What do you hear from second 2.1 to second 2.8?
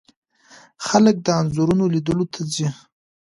ته ځي.